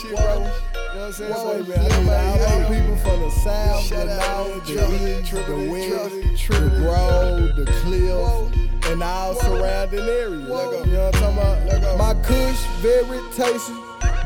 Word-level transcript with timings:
shit, 0.00 0.16
bro. 0.16 0.34
You 0.34 0.40
know 0.40 0.44
what 0.44 0.96
I'm 0.96 1.12
saying? 1.12 1.32
Whoa, 1.32 1.62
So, 1.62 1.68
man, 1.68 1.78
I 1.78 2.36
need 2.36 2.44
all 2.44 2.60
my 2.60 2.80
people 2.80 2.96
from 2.96 3.20
the 3.20 3.30
south, 3.30 3.84
Shout 3.84 4.06
the 4.06 4.16
north, 4.16 4.66
the 4.66 4.72
east, 5.20 5.32
the 5.32 5.56
west, 5.70 6.48
the 6.48 6.70
grove, 6.80 7.56
the 7.56 7.64
cliff, 7.82 8.90
and 8.90 9.02
all 9.02 9.34
surrounding 9.34 10.00
areas. 10.00 10.42
You 10.42 10.48
know 10.48 11.10
what 11.10 11.22
I'm 11.22 11.36
talking 11.36 11.82
about? 11.82 11.98
My 11.98 12.14
kush, 12.22 12.64
very 12.80 13.20
tasty. 13.34 13.74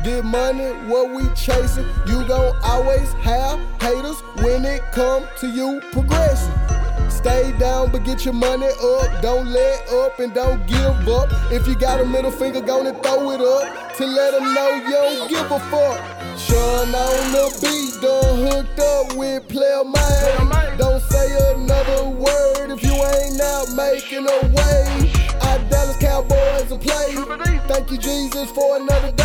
Get 0.03 0.23
money, 0.23 0.71
what 0.87 1.11
we 1.11 1.27
chasing. 1.33 1.85
You 2.07 2.25
gon' 2.27 2.55
always 2.63 3.11
have 3.13 3.59
haters 3.81 4.19
when 4.43 4.63
it 4.65 4.81
come 4.91 5.27
to 5.39 5.47
you 5.47 5.81
progressing. 5.91 6.53
Stay 7.25 7.51
down, 7.57 7.91
but 7.91 8.03
get 8.03 8.23
your 8.23 8.35
money 8.35 8.67
up. 8.67 9.21
Don't 9.23 9.47
let 9.47 9.89
up 9.89 10.19
and 10.19 10.31
don't 10.31 10.63
give 10.67 11.09
up. 11.09 11.27
If 11.51 11.67
you 11.67 11.73
got 11.73 11.99
a 11.99 12.05
middle 12.05 12.29
finger, 12.29 12.61
gonna 12.61 12.93
throw 13.01 13.31
it 13.31 13.41
up 13.41 13.95
to 13.95 14.05
let 14.05 14.33
them 14.33 14.53
know 14.53 14.69
you 14.69 14.91
don't 14.91 15.29
give 15.31 15.51
a 15.51 15.59
fuck. 15.71 15.97
Sean 16.37 16.93
on 16.93 17.31
the 17.33 17.49
beat, 17.63 17.99
done 17.99 18.37
hooked 18.45 18.79
up 18.79 19.17
with 19.17 19.47
Playa-Made. 19.47 20.77
Don't 20.77 21.01
say 21.01 21.53
another 21.55 22.09
word 22.09 22.69
if 22.69 22.83
you 22.83 22.93
ain't 22.93 23.41
out 23.41 23.73
making 23.75 24.27
a 24.27 24.39
way. 24.53 25.11
Our 25.41 25.57
Dallas 25.67 25.97
Cowboys 25.97 26.71
a 26.71 26.77
play. 26.77 27.15
Thank 27.67 27.89
you, 27.89 27.97
Jesus, 27.97 28.51
for 28.51 28.77
another 28.77 29.11
day. 29.13 29.24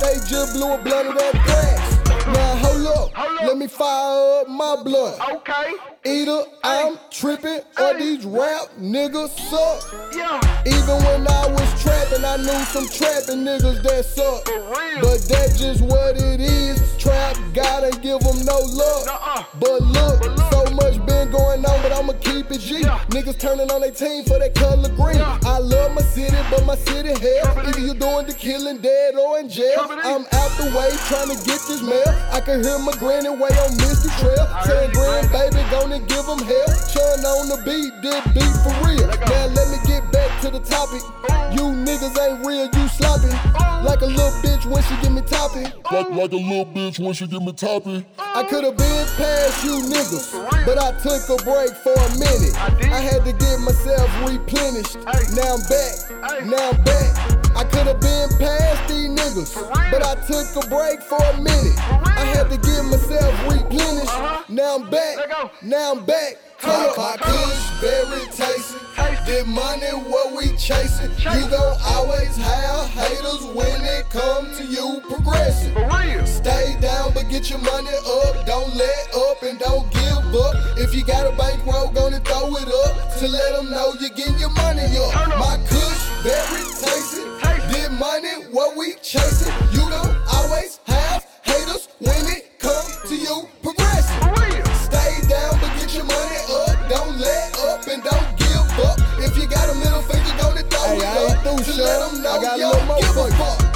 They 0.00 0.14
just 0.28 0.54
blew 0.54 0.72
a 0.74 0.78
blunt 0.78 1.08
of 1.08 1.14
that 1.16 1.32
grass. 1.44 2.26
Now 2.26 2.54
hold 2.56 2.86
up, 3.12 3.42
let 3.42 3.56
me 3.56 3.66
fire 3.66 4.40
up 4.42 4.48
my 4.48 4.76
blood. 4.82 5.18
Okay. 5.36 5.74
Either 6.04 6.42
I'm 6.64 6.98
tripping 7.10 7.60
or 7.80 7.94
these 7.98 8.24
rap 8.24 8.68
niggas 8.78 9.30
suck. 9.50 10.14
Yeah. 10.14 10.40
Even 10.66 10.96
when 11.04 11.26
I 11.28 11.46
was 11.48 11.82
trapping, 11.82 12.24
I 12.24 12.36
knew 12.36 12.64
some 12.66 12.88
trapping 12.88 13.44
niggas 13.44 13.82
that 13.82 14.04
suck. 14.04 14.44
But 15.00 15.20
that's 15.28 15.58
just 15.58 15.82
what 15.82 16.16
it 16.16 16.40
is. 16.40 16.96
Trap 16.98 17.36
gotta 17.54 17.90
give 18.00 18.20
them 18.20 18.44
no 18.44 18.58
luck. 18.58 19.06
Nuh-uh. 19.06 19.44
But 19.58 19.82
look, 19.82 20.20
But 20.20 20.36
look. 20.36 20.52
so 20.52 20.74
much 20.74 21.06
going 21.30 21.64
on, 21.64 21.82
but 21.82 21.92
I'ma 21.92 22.12
keep 22.20 22.50
it 22.50 22.60
G. 22.60 22.80
Yeah. 22.80 22.98
Niggas 23.10 23.38
turning 23.38 23.70
on 23.70 23.80
their 23.80 23.92
team 23.92 24.24
for 24.24 24.38
that 24.38 24.54
color 24.54 24.90
green. 24.96 25.18
Yeah. 25.18 25.38
I 25.44 25.58
love 25.58 25.94
my 25.94 26.02
city, 26.02 26.36
but 26.50 26.64
my 26.66 26.76
city 26.76 27.14
hell. 27.14 27.58
Either 27.58 27.80
you 27.80 27.94
doing 27.94 28.26
the 28.26 28.34
killing, 28.34 28.78
dead 28.78 29.14
or 29.14 29.38
in 29.38 29.48
jail. 29.48 29.86
I'm 29.90 30.26
out 30.26 30.52
the 30.58 30.72
way 30.74 30.90
trying 31.06 31.30
to 31.30 31.38
get 31.46 31.60
this 31.68 31.82
mail. 31.82 32.10
I 32.32 32.40
can 32.40 32.62
hear 32.62 32.78
my 32.78 32.92
granny 32.98 33.30
way 33.30 33.52
on 33.62 33.70
Mr. 33.78 34.10
Trail. 34.18 34.46
Saying 34.64 34.92
grand 34.92 35.30
baby 35.30 35.62
gonna 35.70 36.00
give 36.00 36.26
them 36.26 36.42
hell. 36.42 36.70
Sean 36.88 37.20
on 37.22 37.48
the 37.52 37.58
beat, 37.64 37.92
this 38.02 38.22
beat 38.34 38.54
for 38.64 38.74
real. 38.86 39.06
Let. 39.06 39.20
Now 39.28 39.46
let 39.54 39.66
me 39.70 39.78
get 39.86 40.02
back 40.12 40.30
to 40.42 40.50
the 40.50 40.60
topic. 40.60 41.02
You 41.52 41.70
niggas 41.84 42.16
ain't 42.18 42.46
real, 42.46 42.66
you 42.66 42.88
sloppy. 42.88 43.19
Give. 45.64 45.74
Like, 45.92 46.10
like 46.10 46.32
a 46.32 46.36
little 46.36 46.66
bitch 46.66 46.98
when 46.98 47.12
she 47.14 47.26
give 47.26 47.42
me 47.42 47.52
topping. 47.52 48.04
I 48.18 48.42
could 48.44 48.64
have 48.64 48.76
been 48.76 49.06
past 49.16 49.64
you 49.64 49.72
niggas, 49.82 50.64
but 50.64 50.78
I 50.78 50.92
took 51.00 51.22
a 51.40 51.42
break 51.44 51.70
for 51.82 51.92
a 51.92 52.10
minute. 52.18 52.54
I. 52.56 52.90
I 52.94 53.00
had 53.00 53.24
to 53.24 53.32
get 53.32 53.58
myself 53.60 54.08
replenished. 54.28 54.96
Hey. 54.96 55.24
Now 55.34 55.54
I'm 55.56 55.62
back, 55.68 55.94
Hey. 56.30 56.46
now 56.48 56.70
I'm 56.70 56.84
back. 56.84 57.56
I 57.56 57.64
could 57.64 57.86
have 57.88 58.00
been 58.00 58.28
past 58.38 58.88
these 58.88 59.08
niggas, 59.10 59.90
but 59.90 60.02
I 60.04 60.14
took 60.26 60.64
a 60.64 60.68
break 60.68 61.02
for 61.02 61.22
a 61.22 61.36
minute. 61.36 61.76
I 62.06 62.24
had 62.24 62.48
to 62.50 62.56
get 62.56 62.84
myself 62.84 63.34
replenished. 63.50 64.08
Uh-huh. 64.08 64.44
Now 64.48 64.76
I'm 64.76 64.88
back, 64.90 65.18
now 65.62 65.92
I'm 65.92 66.04
back. 66.04 66.36
My, 66.62 66.92
my 66.96 67.16
kush 67.16 67.80
very 67.80 68.20
tasty. 68.36 68.78
Tasty. 68.94 69.32
The 69.32 69.44
money 69.46 69.86
what 70.10 70.36
we 70.36 70.54
chasing. 70.58 71.10
You 71.12 71.16
Chasing. 71.16 71.50
gon' 71.50 71.76
always 71.88 72.36
have 72.36 72.86
haters 72.90 73.19
progressing. 75.10 75.72
For 75.74 75.84
real. 75.90 76.24
Stay 76.26 76.76
down, 76.80 77.12
but 77.12 77.28
get 77.28 77.50
your 77.50 77.58
money 77.58 77.90
up. 77.90 78.46
Don't 78.46 78.74
let 78.76 79.14
up 79.14 79.42
and 79.42 79.58
don't 79.58 79.90
give 79.92 80.34
up. 80.34 80.54
If 80.78 80.94
you 80.94 81.04
got 81.04 81.26
a 81.26 81.36
bankroll, 81.36 81.88
gonna 81.90 82.20
throw 82.20 82.54
it 82.56 82.68
up 82.86 83.18
to 83.18 83.28
let 83.28 83.56
them 83.56 83.70
know 83.70 83.92
you're 84.00 84.10
getting 84.14 84.38
your 84.38 84.54
money 84.54 84.86
up. 84.96 85.12
My 85.38 85.58
kush, 85.68 86.00
very 86.22 86.62
tasty. 86.78 87.26
Did 87.74 87.92
money, 87.98 88.46
what 88.54 88.76
we 88.76 88.94
chasing. 89.02 89.52
You 89.72 89.88
gon' 89.90 90.14
always 90.32 90.78
have 90.86 91.26
haters 91.42 91.88
when 91.98 92.22
it 92.30 92.58
come 92.58 92.86
to 93.08 93.14
you 93.16 93.48
progressing. 93.62 94.20
For 94.22 94.32
real. 94.46 94.64
Stay 94.86 95.12
down, 95.28 95.58
but 95.60 95.70
get 95.78 95.94
your 95.94 96.04
money 96.06 96.38
up. 96.50 96.76
Don't 96.88 97.18
let 97.18 97.58
up 97.68 97.86
and 97.86 98.02
don't 98.02 98.30
give 98.38 98.78
up. 98.86 98.98
If 99.18 99.36
you 99.36 99.46
got 99.48 99.68
a 99.70 99.74
middle 99.74 100.02
finger, 100.02 100.32
gonna 100.38 100.62
throw 100.62 100.86
Hey, 100.86 100.98
it 100.98 101.04
I 101.04 101.50
up 101.50 101.56
to 101.58 101.64
Sean. 101.64 101.78
let 101.78 101.98
them 102.10 102.22
know 102.22 102.30
I 102.30 102.42
got 102.42 102.58
you 102.58 102.70
don't 102.70 103.00
give 103.00 103.16
a 103.16 103.30
fuck. 103.36 103.69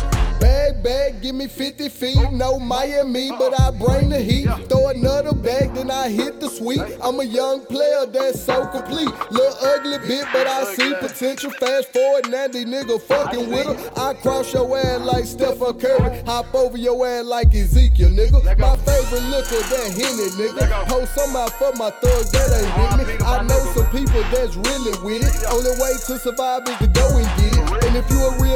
Give 1.24 1.34
me 1.34 1.46
50 1.46 1.88
feet. 1.88 2.32
No 2.32 2.58
Miami, 2.58 3.30
but 3.30 3.58
I 3.58 3.70
bring 3.70 4.10
the 4.10 4.20
heat. 4.20 4.46
Throw 4.68 4.88
another 4.88 5.32
bag, 5.32 5.72
then 5.72 5.90
I 5.90 6.10
hit 6.10 6.38
the 6.38 6.50
sweet. 6.50 6.82
I'm 7.02 7.18
a 7.18 7.24
young 7.24 7.64
player 7.64 8.04
that's 8.04 8.44
so 8.44 8.66
complete. 8.66 9.08
Little 9.30 9.56
ugly 9.72 9.96
bit, 10.06 10.26
but 10.34 10.46
I 10.46 10.64
see 10.64 10.92
potential. 11.00 11.50
Fast 11.52 11.94
forward, 11.94 12.28
now 12.28 12.48
these 12.48 12.66
nigga 12.66 13.00
fucking 13.00 13.48
with 13.48 13.64
her. 13.64 13.90
I 13.96 14.12
cross 14.20 14.52
your 14.52 14.76
ass 14.76 15.00
like 15.00 15.24
Stephen 15.24 15.80
Curry. 15.80 16.22
Hop 16.26 16.54
over 16.54 16.76
your 16.76 17.06
ass 17.06 17.24
like 17.24 17.54
Ezekiel, 17.54 18.10
nigga. 18.10 18.44
My 18.58 18.76
favorite 18.84 19.24
liquor, 19.32 19.64
that 19.72 19.96
Henny, 19.96 20.28
nigga. 20.36 20.84
Post 20.88 21.14
some 21.14 21.34
out 21.36 21.52
for 21.52 21.72
my 21.80 21.88
thugs 22.04 22.32
that 22.32 22.52
ain't 22.52 23.00
with 23.00 23.08
me. 23.08 23.24
I 23.24 23.42
know 23.44 23.64
some 23.72 23.88
people 23.88 24.20
that's 24.28 24.56
really 24.56 24.92
with 25.00 25.24
it. 25.24 25.32
Only 25.48 25.72
way 25.80 25.96
to 26.04 26.18
survive 26.18 26.68
is 26.68 26.76
to 26.84 26.86
go 26.88 27.16
and 27.16 27.24
get 27.40 27.56
it. 27.56 27.84
And 27.88 27.96
if 27.96 28.10
you 28.10 28.20
a 28.20 28.30
real 28.36 28.44
nigga 28.44 28.44
and 28.44 28.52
you 28.52 28.53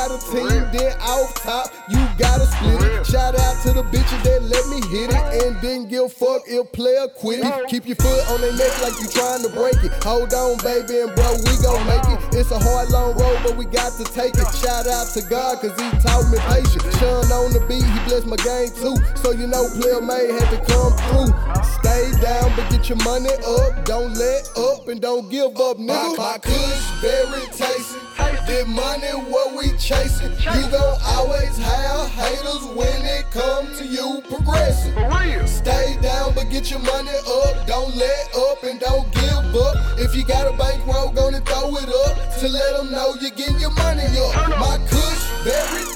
got 0.00 0.16
a 0.16 0.32
team, 0.32 0.64
off 1.04 1.34
top, 1.42 1.68
you 1.90 2.00
gotta 2.16 2.46
split 2.46 2.80
it. 2.80 3.04
Shout 3.04 3.36
out 3.36 3.56
to 3.62 3.72
the 3.76 3.84
bitches 3.92 4.22
that 4.24 4.40
let 4.48 4.64
me 4.72 4.80
hit 4.88 5.12
it. 5.12 5.44
And 5.44 5.60
then 5.60 5.88
give 5.88 6.04
a 6.04 6.08
fuck 6.08 6.42
if 6.46 6.72
player 6.72 7.06
quit 7.08 7.44
it. 7.44 7.68
Keep 7.68 7.86
your 7.86 7.96
foot 7.96 8.24
on 8.32 8.40
their 8.40 8.56
neck 8.56 8.72
like 8.80 8.96
you 8.96 9.08
trying 9.12 9.42
to 9.44 9.50
break 9.52 9.76
it. 9.84 9.92
Hold 10.04 10.32
on, 10.32 10.56
baby, 10.64 11.04
and 11.04 11.12
bro, 11.12 11.36
we 11.44 11.52
gon' 11.60 11.84
make 11.84 12.06
it. 12.08 12.20
It's 12.32 12.50
a 12.50 12.58
hard, 12.58 12.88
long 12.88 13.12
road, 13.18 13.40
but 13.44 13.56
we 13.56 13.66
got 13.66 13.92
to 14.00 14.04
take 14.04 14.32
it. 14.40 14.48
Shout 14.56 14.88
out 14.88 15.12
to 15.12 15.22
God, 15.28 15.60
cause 15.60 15.76
he 15.76 15.88
taught 16.00 16.24
me 16.32 16.40
patience. 16.48 16.86
Sean 16.96 17.28
on 17.36 17.52
the 17.52 17.60
beat, 17.68 17.84
he 17.84 17.98
blessed 18.08 18.24
my 18.24 18.40
game 18.40 18.72
too. 18.72 18.96
So 19.20 19.32
you 19.36 19.46
know, 19.46 19.68
Playa-Made 19.76 20.32
had 20.32 20.48
to 20.48 20.60
come 20.64 20.96
through. 21.12 21.30
Stay 21.84 22.08
down, 22.24 22.48
but 22.56 22.64
get 22.72 22.88
your 22.88 23.00
money 23.04 23.36
up. 23.44 23.84
Don't 23.84 24.16
let 24.16 24.48
up 24.56 24.88
and 24.88 25.00
don't 25.00 25.28
give 25.28 25.52
up, 25.60 25.76
nigga. 25.76 26.16
My, 26.16 26.32
my 26.32 26.38
kush 26.40 26.88
very 27.04 27.44
tasty. 27.52 28.09
The 28.50 28.66
money 28.66 29.06
what 29.30 29.56
we 29.56 29.70
chasing. 29.78 30.32
You 30.32 30.70
gon' 30.72 30.98
always 31.06 31.56
have 31.56 32.10
haters 32.10 32.64
when 32.74 33.06
it 33.06 33.30
come 33.30 33.72
to 33.76 33.86
you 33.86 34.20
progressing. 34.28 34.92
Stay 35.46 35.96
down, 36.02 36.34
but 36.34 36.50
get 36.50 36.68
your 36.68 36.80
money 36.80 37.14
up. 37.44 37.64
Don't 37.68 37.94
let 37.94 38.34
up 38.34 38.64
and 38.64 38.80
don't 38.80 39.08
give 39.14 39.54
up. 39.54 39.76
If 40.00 40.16
you 40.16 40.24
got 40.24 40.52
a 40.52 40.56
bankroll, 40.58 41.12
gonna 41.12 41.40
throw 41.42 41.76
it 41.76 41.88
up 42.08 42.38
to 42.40 42.48
let 42.48 42.76
them 42.76 42.90
know 42.90 43.14
you're 43.20 43.30
getting 43.30 43.60
your 43.60 43.70
money 43.70 44.02
up. 44.18 44.48
My 44.58 44.78
kush 44.90 45.22
very 45.44 45.89